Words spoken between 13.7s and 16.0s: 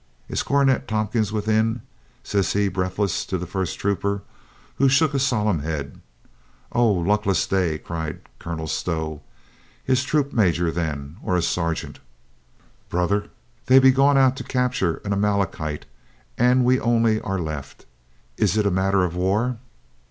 be gone out to capture an Amale kite,